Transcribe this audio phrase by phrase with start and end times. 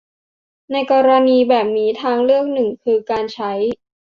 [0.71, 3.51] ในกรณีแบบนี้ทางเลือกหนึ่งคือการใช้